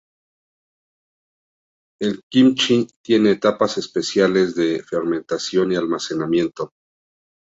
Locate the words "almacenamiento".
5.75-6.71